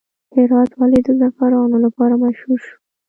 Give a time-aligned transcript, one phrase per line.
[0.35, 2.73] هرات ولې د زعفرانو لپاره مشهور شو؟